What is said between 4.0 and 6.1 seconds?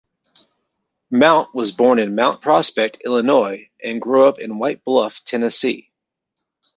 grew up in White Bluff, Tennessee.